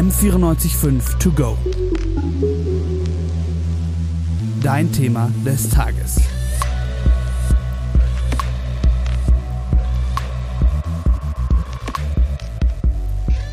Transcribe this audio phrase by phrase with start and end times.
[0.00, 1.58] M945 To Go.
[4.62, 6.16] Dein Thema des Tages.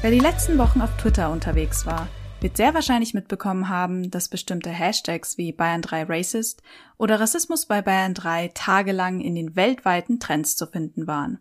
[0.02, 2.07] Wer die letzten Wochen auf Twitter unterwegs war,
[2.39, 6.61] wird sehr wahrscheinlich mitbekommen haben, dass bestimmte Hashtags wie Bayern3 Racist
[6.98, 11.39] oder Rassismus bei Bayern3 tagelang in den weltweiten Trends zu finden waren.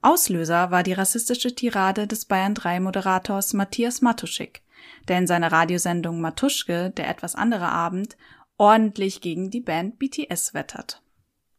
[0.00, 4.62] Auslöser war die rassistische Tirade des Bayern3 Moderators Matthias Matuschik,
[5.08, 8.16] der in seiner Radiosendung Matuschke, der etwas andere Abend,
[8.56, 11.02] ordentlich gegen die Band BTS wettert.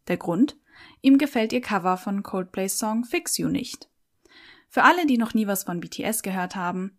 [0.08, 0.58] Der Grund?
[1.02, 3.90] Ihm gefällt ihr Cover von Coldplays Song Fix You nicht.
[4.70, 6.98] Für alle, die noch nie was von BTS gehört haben,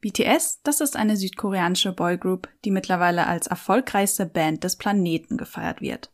[0.00, 6.12] BTS, das ist eine südkoreanische Boygroup, die mittlerweile als erfolgreichste Band des Planeten gefeiert wird.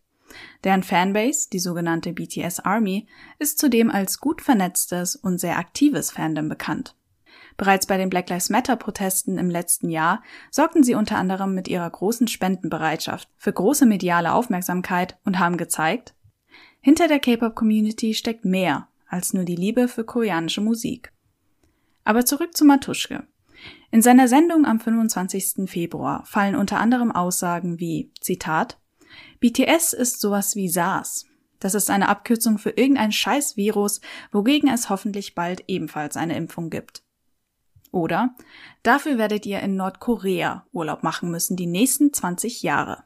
[0.64, 3.06] Deren Fanbase, die sogenannte BTS Army,
[3.38, 6.94] ist zudem als gut vernetztes und sehr aktives Fandom bekannt.
[7.56, 11.68] Bereits bei den Black Lives Matter Protesten im letzten Jahr sorgten sie unter anderem mit
[11.68, 16.14] ihrer großen Spendenbereitschaft für große mediale Aufmerksamkeit und haben gezeigt,
[16.80, 21.12] hinter der K-Pop Community steckt mehr als nur die Liebe für koreanische Musik.
[22.04, 23.26] Aber zurück zu Matuschke.
[23.90, 25.70] In seiner Sendung am 25.
[25.70, 28.78] Februar fallen unter anderem Aussagen wie, Zitat,
[29.44, 31.26] BTS ist sowas wie SARS.
[31.60, 34.00] Das ist eine Abkürzung für irgendein Scheiß-Virus,
[34.32, 37.02] wogegen es hoffentlich bald ebenfalls eine Impfung gibt.
[37.90, 38.34] Oder
[38.82, 43.04] dafür werdet ihr in Nordkorea Urlaub machen müssen die nächsten 20 Jahre.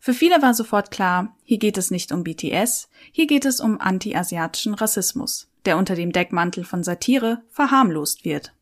[0.00, 3.78] Für viele war sofort klar, hier geht es nicht um BTS, hier geht es um
[3.78, 8.54] anti-asiatischen Rassismus, der unter dem Deckmantel von Satire verharmlost wird.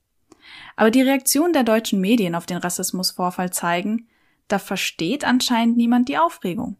[0.74, 4.08] Aber die Reaktion der deutschen Medien auf den Rassismusvorfall zeigen,
[4.48, 6.76] da versteht anscheinend niemand die Aufregung.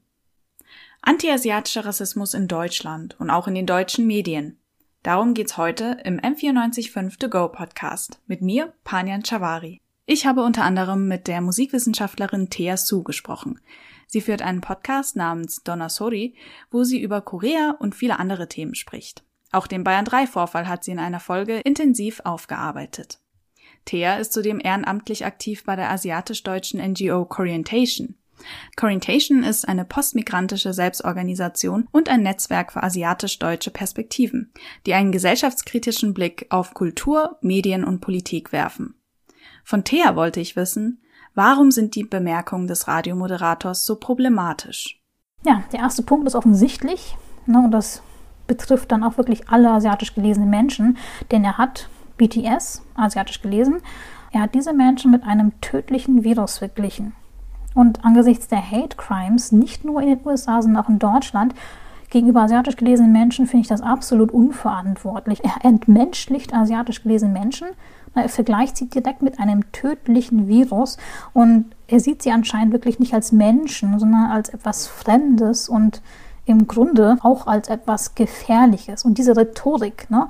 [1.02, 4.58] Antiasiatischer Rassismus in Deutschland und auch in den deutschen Medien.
[5.02, 9.82] Darum geht's heute im M945 To Go Podcast mit mir, Panjan Chavari.
[10.06, 13.60] Ich habe unter anderem mit der Musikwissenschaftlerin Thea Su gesprochen.
[14.06, 16.34] Sie führt einen Podcast namens Donna Sori,
[16.70, 19.24] wo sie über Korea und viele andere Themen spricht.
[19.50, 23.18] Auch den Bayern 3 Vorfall hat sie in einer Folge intensiv aufgearbeitet.
[23.84, 28.16] Thea ist zudem ehrenamtlich aktiv bei der asiatisch-deutschen NGO Corientation.
[28.76, 34.52] Corientation ist eine postmigrantische Selbstorganisation und ein Netzwerk für asiatisch-deutsche Perspektiven,
[34.86, 38.94] die einen gesellschaftskritischen Blick auf Kultur, Medien und Politik werfen.
[39.64, 41.02] Von Thea wollte ich wissen,
[41.34, 45.00] warum sind die Bemerkungen des Radiomoderators so problematisch?
[45.44, 47.16] Ja, der erste Punkt ist offensichtlich,
[47.46, 48.02] ne, und das
[48.46, 50.98] betrifft dann auch wirklich alle asiatisch gelesenen Menschen,
[51.30, 53.80] denn er hat BTS, asiatisch gelesen,
[54.32, 57.12] er hat diese Menschen mit einem tödlichen Virus verglichen.
[57.74, 61.54] Und angesichts der Hate Crimes, nicht nur in den USA, sondern auch in Deutschland,
[62.10, 65.44] gegenüber asiatisch gelesenen Menschen finde ich das absolut unverantwortlich.
[65.44, 67.68] Er entmenschlicht asiatisch gelesene Menschen,
[68.14, 70.96] er vergleicht sie direkt mit einem tödlichen Virus
[71.32, 76.02] und er sieht sie anscheinend wirklich nicht als Menschen, sondern als etwas Fremdes und
[76.46, 79.04] im Grunde auch als etwas Gefährliches.
[79.04, 80.28] Und diese Rhetorik, ne,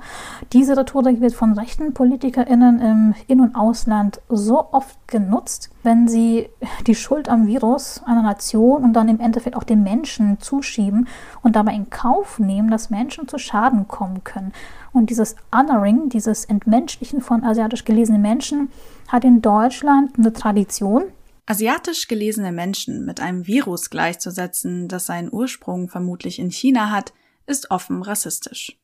[0.53, 6.49] diese Rhetorik wird von rechten PolitikerInnen im In- und Ausland so oft genutzt, wenn sie
[6.87, 11.07] die Schuld am Virus einer Nation und dann im Endeffekt auch den Menschen zuschieben
[11.41, 14.53] und dabei in Kauf nehmen, dass Menschen zu Schaden kommen können.
[14.93, 18.69] Und dieses Honoring, dieses Entmenschlichen von asiatisch gelesenen Menschen,
[19.09, 21.03] hat in Deutschland eine Tradition,
[21.47, 27.13] Asiatisch gelesene Menschen mit einem Virus gleichzusetzen, das seinen Ursprung vermutlich in China hat,
[27.45, 28.79] ist offen rassistisch.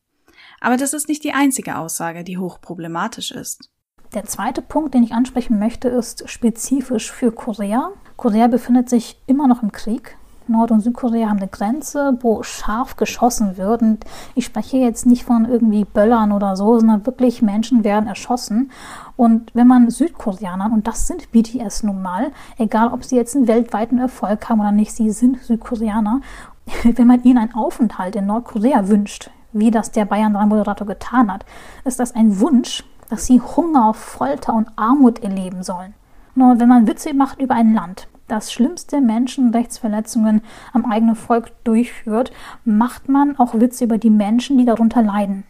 [0.60, 3.72] Aber das ist nicht die einzige Aussage, die hochproblematisch ist.
[4.14, 7.94] Der zweite Punkt, den ich ansprechen möchte, ist spezifisch für Korea.
[8.18, 10.18] Korea befindet sich immer noch im Krieg.
[10.52, 13.82] Nord- und Südkorea haben eine Grenze, wo scharf geschossen wird.
[13.82, 18.72] Und ich spreche jetzt nicht von irgendwie Böllern oder so, sondern wirklich Menschen werden erschossen.
[19.16, 23.48] Und wenn man Südkoreanern, und das sind BTS nun mal, egal ob sie jetzt einen
[23.48, 26.22] weltweiten Erfolg haben oder nicht, sie sind Südkoreaner,
[26.84, 31.32] wenn man ihnen einen Aufenthalt in Nordkorea wünscht, wie das der Bayern 3 Moderator getan
[31.32, 31.46] hat,
[31.84, 35.94] ist das ein Wunsch, dass sie Hunger, Folter und Armut erleben sollen.
[36.36, 40.42] Nur wenn man Witze macht über ein Land, das schlimmste Menschenrechtsverletzungen
[40.72, 42.32] am eigenen Volk durchführt,
[42.64, 45.44] macht man auch Witze über die Menschen, die darunter leiden.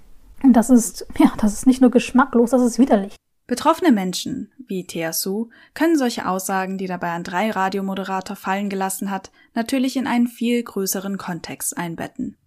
[0.43, 3.15] Und das ist, ja, das ist nicht nur geschmacklos, das ist widerlich.
[3.45, 9.29] Betroffene Menschen, wie Teasu, können solche Aussagen, die dabei ein drei Radiomoderator fallen gelassen hat,
[9.53, 12.37] natürlich in einen viel größeren Kontext einbetten.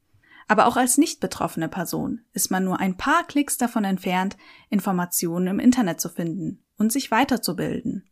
[0.48, 4.36] Aber auch als nicht betroffene Person ist man nur ein paar Klicks davon entfernt,
[4.70, 8.08] Informationen im Internet zu finden und sich weiterzubilden.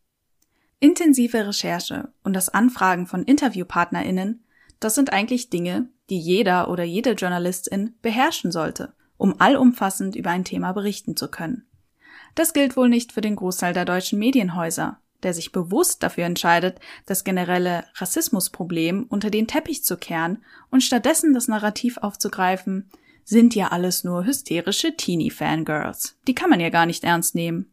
[0.82, 4.44] Intensive Recherche und das Anfragen von InterviewpartnerInnen,
[4.80, 10.44] das sind eigentlich Dinge, die jeder oder jede Journalistin beherrschen sollte, um allumfassend über ein
[10.44, 11.68] Thema berichten zu können.
[12.34, 16.80] Das gilt wohl nicht für den Großteil der deutschen Medienhäuser, der sich bewusst dafür entscheidet,
[17.06, 20.42] das generelle Rassismusproblem unter den Teppich zu kehren
[20.72, 22.90] und stattdessen das Narrativ aufzugreifen,
[23.22, 26.18] sind ja alles nur hysterische Teenie-Fangirls.
[26.26, 27.71] Die kann man ja gar nicht ernst nehmen.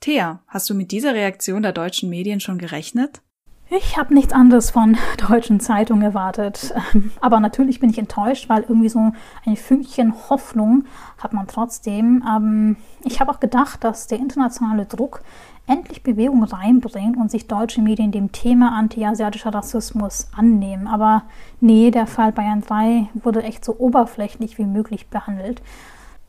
[0.00, 3.22] Thea, hast du mit dieser Reaktion der deutschen Medien schon gerechnet?
[3.68, 4.96] Ich habe nichts anderes von
[5.28, 6.72] deutschen Zeitungen erwartet.
[7.20, 9.12] Aber natürlich bin ich enttäuscht, weil irgendwie so
[9.44, 10.84] ein Fünkchen Hoffnung
[11.18, 12.22] hat man trotzdem.
[12.28, 15.22] Ähm, ich habe auch gedacht, dass der internationale Druck
[15.66, 20.86] endlich Bewegung reinbringt und sich deutsche Medien dem Thema antiasiatischer Rassismus annehmen.
[20.86, 21.24] Aber
[21.60, 25.60] nee, der Fall Bayern 3 wurde echt so oberflächlich wie möglich behandelt.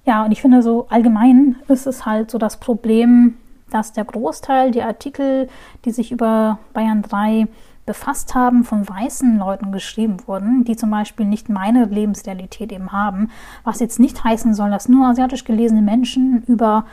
[0.06, 3.36] Ja, und ich finde so allgemein ist es halt so das Problem,
[3.70, 5.48] dass der Großteil der Artikel,
[5.86, 7.48] die sich über Bayern 3
[7.86, 13.32] befasst haben, von weißen Leuten geschrieben wurden, die zum Beispiel nicht meine Lebensrealität eben haben,
[13.64, 16.86] was jetzt nicht heißen soll, dass nur asiatisch gelesene Menschen über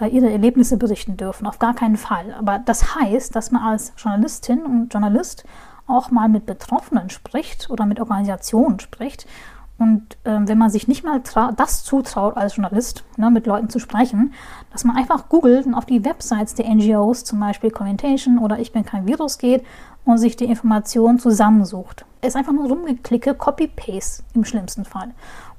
[0.00, 1.46] äh, ihre Erlebnisse berichten dürfen.
[1.46, 2.34] Auf gar keinen Fall.
[2.38, 5.44] Aber das heißt, dass man als Journalistin und Journalist
[5.86, 9.26] auch mal mit Betroffenen spricht oder mit Organisationen spricht
[9.78, 11.20] und ähm, wenn man sich nicht mal
[11.56, 14.32] das zutraut als Journalist, ne, mit Leuten zu sprechen,
[14.70, 18.72] dass man einfach googelt und auf die Websites der NGOs, zum Beispiel Commentation oder Ich
[18.72, 19.64] bin kein Virus geht
[20.04, 22.04] und sich die Informationen zusammensucht.
[22.20, 25.10] Es ist einfach nur rumgeklicke, Copy-Paste im schlimmsten Fall.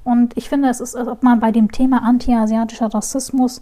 [0.04, 3.62] Und ich finde, es ist, als ob man bei dem Thema anti-asiatischer Rassismus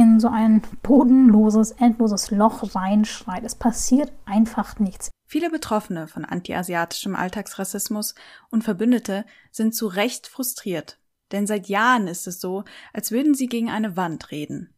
[0.00, 3.44] in so ein bodenloses, endloses Loch reinschreit.
[3.44, 5.10] Es passiert einfach nichts.
[5.26, 8.14] Viele Betroffene von antiasiatischem Alltagsrassismus
[8.50, 10.98] und Verbündete sind zu Recht frustriert,
[11.32, 12.64] denn seit Jahren ist es so,
[12.94, 14.74] als würden sie gegen eine Wand reden.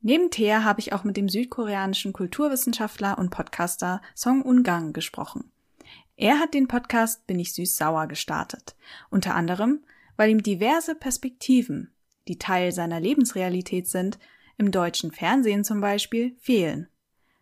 [0.00, 5.52] Neben Thea habe ich auch mit dem südkoreanischen Kulturwissenschaftler und Podcaster Song Un-gang gesprochen.
[6.16, 8.74] Er hat den Podcast Bin ich süß-sauer gestartet,
[9.08, 9.84] unter anderem,
[10.16, 11.92] weil ihm diverse Perspektiven
[12.28, 14.18] die Teil seiner Lebensrealität sind,
[14.58, 16.88] im deutschen Fernsehen zum Beispiel, fehlen.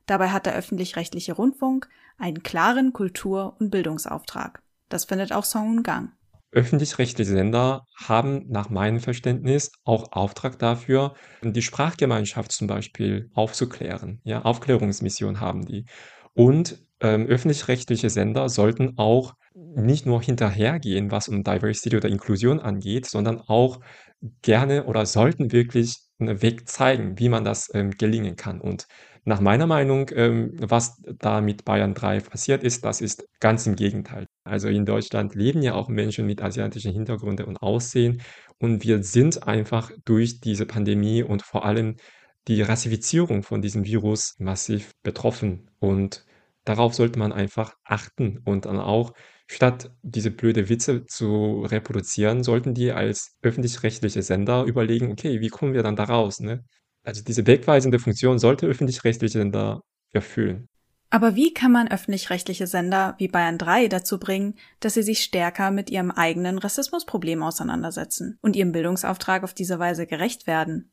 [0.07, 1.89] Dabei hat der öffentlich-rechtliche Rundfunk
[2.19, 4.63] einen klaren Kultur- und Bildungsauftrag.
[4.89, 6.13] Das findet auch Song Gang.
[6.53, 14.21] Öffentlich-rechtliche Sender haben nach meinem Verständnis auch Auftrag dafür, die Sprachgemeinschaft zum Beispiel aufzuklären.
[14.25, 15.85] Ja, Aufklärungsmission haben die.
[16.35, 23.07] Und ähm, öffentlich-rechtliche Sender sollten auch nicht nur hinterhergehen, was um Diversity oder Inklusion angeht,
[23.07, 23.81] sondern auch
[24.43, 28.61] gerne oder sollten wirklich einen Weg zeigen, wie man das ähm, gelingen kann.
[28.61, 28.87] Und
[29.25, 33.77] nach meiner Meinung, ähm, was da mit Bayern 3 passiert ist, das ist ganz im
[33.77, 34.27] Gegenteil.
[34.45, 38.23] Also in Deutschland leben ja auch Menschen mit asiatischen Hintergründen und Aussehen
[38.59, 41.97] und wir sind einfach durch diese Pandemie und vor allem
[42.49, 46.25] die Rassifizierung von diesem Virus massiv betroffen und
[46.65, 49.13] darauf sollte man einfach achten und dann auch
[49.53, 55.75] Statt diese blöde Witze zu reproduzieren, sollten die als öffentlich-rechtliche Sender überlegen, okay, wie kommen
[55.75, 56.63] wir dann da raus, ne?
[57.03, 59.81] Also diese wegweisende Funktion sollte öffentlich-rechtliche Sender
[60.13, 60.69] erfüllen.
[61.11, 65.73] Aber wie kann man öffentlich-rechtliche Sender wie Bayern 3 dazu bringen, dass sie sich stärker
[65.73, 70.93] mit ihrem eigenen Rassismusproblem auseinandersetzen und ihrem Bildungsauftrag auf diese Weise gerecht werden?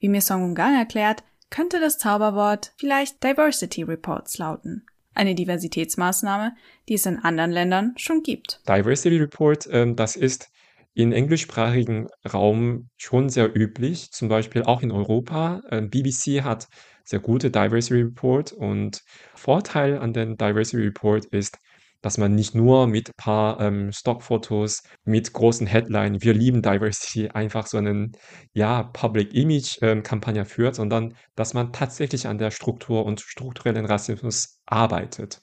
[0.00, 4.84] Wie mir Song Ungang erklärt, könnte das Zauberwort vielleicht Diversity Reports lauten
[5.14, 6.54] eine Diversitätsmaßnahme,
[6.88, 8.60] die es in anderen Ländern schon gibt.
[8.68, 10.50] Diversity Report, ähm, das ist
[10.94, 15.62] in englischsprachigen Raum schon sehr üblich, zum Beispiel auch in Europa.
[15.70, 16.68] Ähm, BBC hat
[17.04, 19.02] sehr gute Diversity Report und
[19.34, 21.58] Vorteil an den Diversity Report ist,
[22.02, 27.28] dass man nicht nur mit ein paar ähm, Stockfotos, mit großen Headline, wir lieben Diversity,
[27.28, 28.12] einfach so einen
[28.52, 30.02] ja, Public Image ähm,
[30.46, 35.40] führt, sondern dass man tatsächlich an der Struktur und strukturellen Rassismus arbeitet.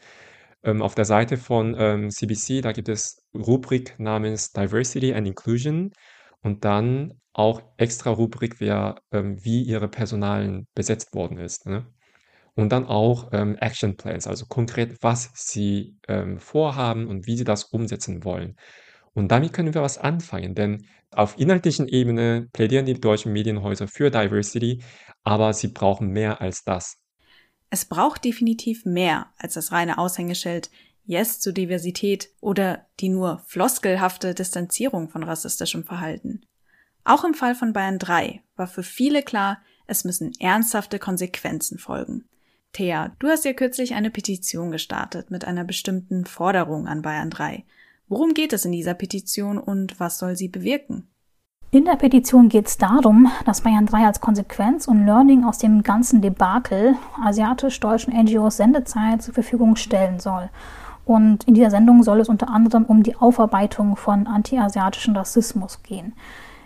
[0.64, 5.92] Ähm, auf der Seite von ähm, CBC, da gibt es Rubrik namens Diversity and Inclusion
[6.42, 11.68] und dann auch extra Rubrik, wer, ähm, wie ihre Personalen besetzt worden ist.
[11.68, 11.86] Ne?
[12.58, 17.44] Und dann auch ähm, Action Plans, also konkret, was sie ähm, vorhaben und wie sie
[17.44, 18.56] das umsetzen wollen.
[19.14, 24.10] Und damit können wir was anfangen, denn auf inhaltlichen Ebene plädieren die deutschen Medienhäuser für
[24.10, 24.84] Diversity,
[25.24, 26.98] aber sie brauchen mehr als das.
[27.70, 30.72] Es braucht definitiv mehr als das reine Aushängeschild
[31.06, 36.42] Yes zu Diversität oder die nur floskelhafte Distanzierung von rassistischem Verhalten.
[37.04, 42.26] Auch im Fall von Bayern 3 war für viele klar, es müssen ernsthafte Konsequenzen folgen.
[42.78, 47.64] Thea, du hast ja kürzlich eine Petition gestartet mit einer bestimmten Forderung an Bayern 3.
[48.08, 51.08] Worum geht es in dieser Petition und was soll sie bewirken?
[51.72, 55.82] In der Petition geht es darum, dass Bayern 3 als Konsequenz und Learning aus dem
[55.82, 60.52] ganzen Debakel asiatisch-deutschen NGOs Sendezeit zur Verfügung stellen soll.
[61.04, 66.14] Und in dieser Sendung soll es unter anderem um die Aufarbeitung von antiasiatischen Rassismus gehen.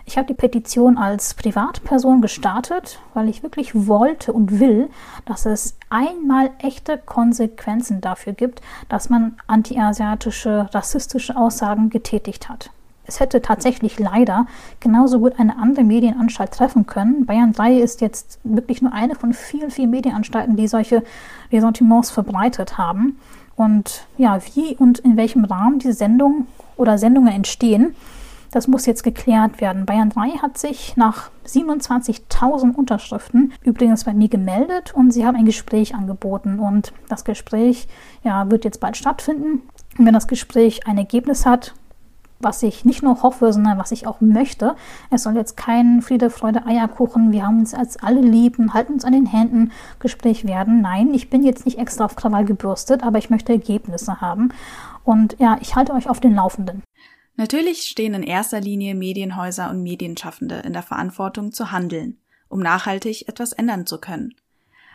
[0.04, 4.90] Ich habe die Petition als Privatperson gestartet, weil ich wirklich wollte und will,
[5.24, 12.70] dass es einmal echte Konsequenzen dafür gibt, dass man antiasiatische, rassistische Aussagen getätigt hat.
[13.04, 14.46] Es hätte tatsächlich leider
[14.80, 17.26] genauso gut eine andere Medienanstalt treffen können.
[17.26, 21.02] Bayern 3 ist jetzt wirklich nur eine von vielen, vielen Medienanstalten, die solche
[21.52, 23.18] Ressentiments verbreitet haben.
[23.56, 27.94] Und ja, wie und in welchem Rahmen diese Sendungen oder Sendungen entstehen,
[28.52, 29.86] das muss jetzt geklärt werden.
[29.86, 35.46] Bayern 3 hat sich nach 27.000 Unterschriften übrigens bei mir gemeldet und sie haben ein
[35.46, 36.60] Gespräch angeboten.
[36.60, 37.88] Und das Gespräch
[38.22, 39.62] ja, wird jetzt bald stattfinden.
[39.98, 41.74] Und wenn das Gespräch ein Ergebnis hat,
[42.42, 44.74] was ich nicht nur hoffe, sondern was ich auch möchte.
[45.10, 49.04] Es soll jetzt kein Friede, Freude, Eierkuchen, wir haben uns als alle lieben, halten uns
[49.04, 50.80] an den Händen Gespräch werden.
[50.80, 54.48] Nein, ich bin jetzt nicht extra auf Krawall gebürstet, aber ich möchte Ergebnisse haben.
[55.04, 56.82] Und ja, ich halte euch auf den Laufenden.
[57.36, 63.28] Natürlich stehen in erster Linie Medienhäuser und Medienschaffende in der Verantwortung zu handeln, um nachhaltig
[63.28, 64.34] etwas ändern zu können.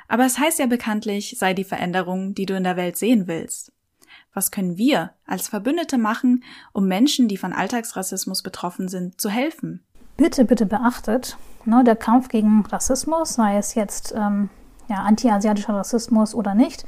[0.07, 3.71] Aber es heißt ja bekanntlich, sei die Veränderung, die du in der Welt sehen willst.
[4.33, 9.83] Was können wir als Verbündete machen, um Menschen, die von Alltagsrassismus betroffen sind, zu helfen?
[10.15, 14.49] Bitte, bitte beachtet, ne, der Kampf gegen Rassismus, sei es jetzt ähm,
[14.87, 16.85] ja, anti-asiatischer Rassismus oder nicht,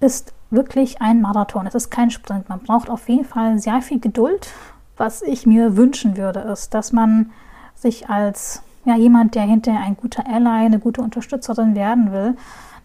[0.00, 1.66] ist wirklich ein Marathon.
[1.66, 2.48] Es ist kein Sprint.
[2.48, 4.48] Man braucht auf jeden Fall sehr viel Geduld.
[4.96, 7.32] Was ich mir wünschen würde, ist, dass man
[7.74, 12.36] sich als ja, jemand, der hinterher ein guter Ally, eine gute Unterstützerin werden will,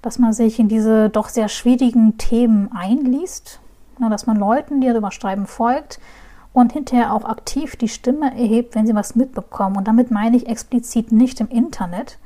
[0.02, 3.60] dass man sich in diese doch sehr schwierigen Themen einliest,
[4.00, 6.00] Ne, dass man Leuten, die darüber schreiben, folgt
[6.54, 9.78] und hinterher auch aktiv die Stimme erhebt, wenn sie was mitbekommen.
[9.78, 12.20] Und damit meine ich explizit nicht im Internet.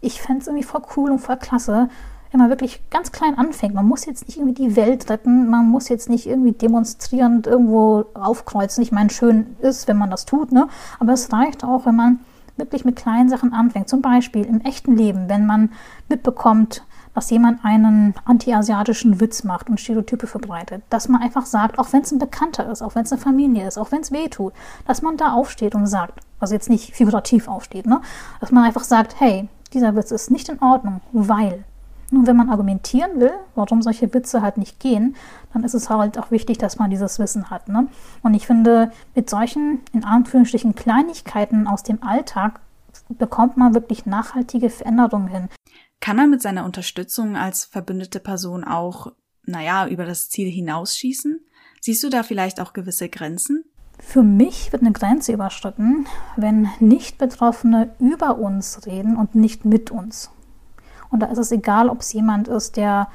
[0.00, 1.88] Ich fände es irgendwie voll cool und voll klasse,
[2.36, 3.72] wenn man wirklich ganz klein anfängt.
[3.72, 8.04] Man muss jetzt nicht irgendwie die Welt retten, man muss jetzt nicht irgendwie demonstrierend irgendwo
[8.12, 8.82] aufkreuzen.
[8.82, 10.68] Ich meine, schön ist, wenn man das tut, ne?
[11.00, 12.20] aber es reicht auch, wenn man
[12.58, 13.88] wirklich mit kleinen Sachen anfängt.
[13.88, 15.70] Zum Beispiel im echten Leben, wenn man
[16.10, 20.82] mitbekommt, dass jemand einen anti-asiatischen Witz macht und Stereotype verbreitet.
[20.90, 23.66] Dass man einfach sagt, auch wenn es ein Bekannter ist, auch wenn es eine Familie
[23.66, 24.52] ist, auch wenn es weh tut,
[24.86, 28.02] dass man da aufsteht und sagt, also jetzt nicht figurativ aufsteht, ne?
[28.40, 31.64] dass man einfach sagt, hey, dieser Witz ist nicht in Ordnung, weil.
[32.10, 35.16] Nun, wenn man argumentieren will, warum solche Witze halt nicht gehen,
[35.52, 37.68] dann ist es halt auch wichtig, dass man dieses Wissen hat.
[37.68, 37.88] Ne?
[38.22, 42.60] Und ich finde, mit solchen, in Anführungsstrichen, Kleinigkeiten aus dem Alltag
[43.08, 45.48] bekommt man wirklich nachhaltige Veränderungen hin.
[46.00, 49.12] Kann man mit seiner Unterstützung als verbündete Person auch,
[49.44, 51.40] naja, über das Ziel hinausschießen?
[51.80, 53.64] Siehst du da vielleicht auch gewisse Grenzen?
[53.98, 60.30] Für mich wird eine Grenze überschritten, wenn Nicht-Betroffene über uns reden und nicht mit uns.
[61.10, 63.08] Und da ist es egal, ob es jemand ist, der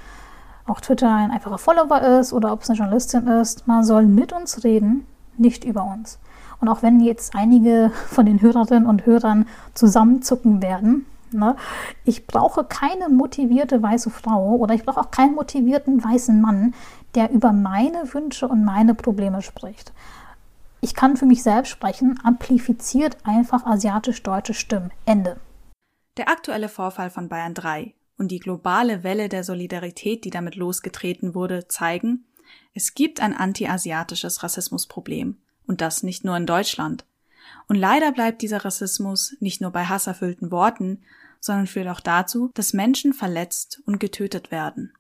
[0.66, 3.68] auf Twitter ein einfacher Follower ist oder ob es eine Journalistin ist.
[3.68, 5.06] Man soll mit uns reden,
[5.38, 6.20] nicht über uns.
[6.60, 11.56] Und auch wenn jetzt einige von den Hörerinnen und Hörern zusammenzucken werden, Ne?
[12.04, 16.74] Ich brauche keine motivierte weiße Frau oder ich brauche auch keinen motivierten weißen Mann,
[17.16, 19.94] der über meine Wünsche und meine Probleme spricht.
[20.82, 24.92] Ich kann für mich selbst sprechen, amplifiziert einfach asiatisch-deutsche Stimmen.
[25.06, 25.38] Ende.
[26.18, 31.34] Der aktuelle Vorfall von Bayern 3 und die globale Welle der Solidarität, die damit losgetreten
[31.34, 32.26] wurde, zeigen,
[32.74, 35.38] es gibt ein anti-asiatisches Rassismusproblem.
[35.68, 37.06] Und das nicht nur in Deutschland.
[37.68, 41.02] Und leider bleibt dieser Rassismus nicht nur bei hasserfüllten Worten,
[41.40, 44.92] sondern führt auch dazu, dass Menschen verletzt und getötet werden.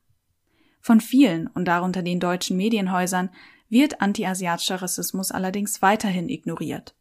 [0.79, 3.31] Von vielen und darunter den deutschen Medienhäusern
[3.69, 6.95] wird antiasiatischer Rassismus allerdings weiterhin ignoriert.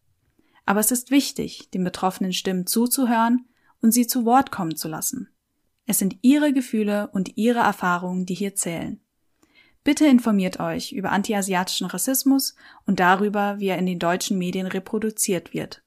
[0.67, 3.47] Aber es ist wichtig, den betroffenen Stimmen zuzuhören
[3.83, 5.29] und sie zu Wort kommen zu lassen.
[5.87, 9.01] Es sind ihre Gefühle und ihre Erfahrungen, die hier zählen.
[9.83, 12.55] Bitte informiert euch über antiasiatischen Rassismus
[12.87, 15.83] und darüber, wie er in den deutschen Medien reproduziert wird.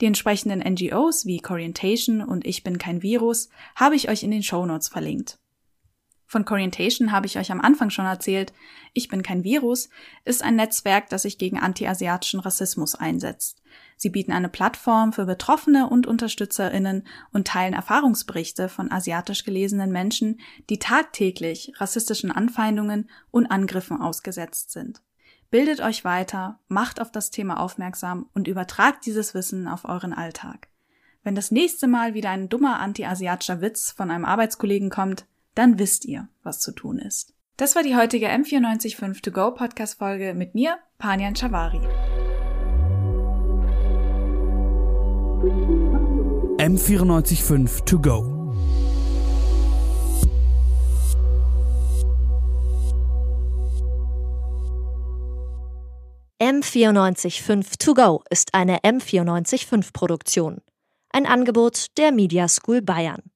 [0.00, 4.42] Die entsprechenden NGOs wie Corientation und Ich bin kein Virus habe ich euch in den
[4.42, 5.38] Show Notes verlinkt.
[6.32, 8.54] Von Corientation habe ich euch am Anfang schon erzählt.
[8.94, 9.90] Ich bin kein Virus
[10.24, 13.62] ist ein Netzwerk, das sich gegen antiasiatischen Rassismus einsetzt.
[13.98, 20.40] Sie bieten eine Plattform für Betroffene und UnterstützerInnen und teilen Erfahrungsberichte von asiatisch gelesenen Menschen,
[20.70, 25.02] die tagtäglich rassistischen Anfeindungen und Angriffen ausgesetzt sind.
[25.50, 30.68] Bildet euch weiter, macht auf das Thema aufmerksam und übertragt dieses Wissen auf euren Alltag.
[31.22, 36.04] Wenn das nächste Mal wieder ein dummer anti-asiatischer Witz von einem Arbeitskollegen kommt, dann wisst
[36.04, 37.34] ihr, was zu tun ist.
[37.56, 41.80] Das war die heutige M945 To Go Podcast Folge mit mir, Panjan Chavari.
[46.58, 48.42] M945 To Go
[56.42, 60.58] M945 To Go ist eine M945 Produktion.
[61.10, 63.31] Ein Angebot der Media School Bayern.